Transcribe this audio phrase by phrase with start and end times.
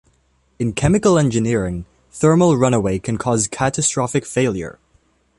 [0.57, 4.79] In chemical engineering, thermal runaway can cause catastrophic failure.